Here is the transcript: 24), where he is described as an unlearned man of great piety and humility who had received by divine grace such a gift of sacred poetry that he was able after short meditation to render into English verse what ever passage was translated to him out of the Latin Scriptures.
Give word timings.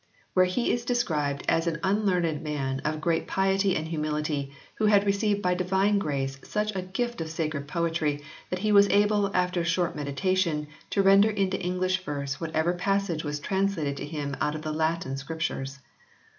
24), 0.33 0.33
where 0.33 0.45
he 0.47 0.73
is 0.73 0.83
described 0.83 1.43
as 1.47 1.67
an 1.67 1.79
unlearned 1.83 2.41
man 2.41 2.79
of 2.79 2.99
great 2.99 3.27
piety 3.27 3.75
and 3.75 3.87
humility 3.87 4.51
who 4.79 4.87
had 4.87 5.05
received 5.05 5.43
by 5.43 5.53
divine 5.53 5.99
grace 5.99 6.39
such 6.43 6.75
a 6.75 6.81
gift 6.81 7.21
of 7.21 7.29
sacred 7.29 7.67
poetry 7.67 8.19
that 8.49 8.57
he 8.57 8.71
was 8.71 8.89
able 8.89 9.29
after 9.35 9.63
short 9.63 9.95
meditation 9.95 10.65
to 10.89 11.03
render 11.03 11.29
into 11.29 11.61
English 11.61 12.03
verse 12.03 12.41
what 12.41 12.55
ever 12.55 12.73
passage 12.73 13.23
was 13.23 13.39
translated 13.39 13.95
to 13.95 14.03
him 14.03 14.35
out 14.41 14.55
of 14.55 14.63
the 14.63 14.73
Latin 14.73 15.17
Scriptures. 15.17 15.77